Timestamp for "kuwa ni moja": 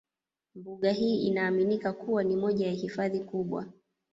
1.93-2.65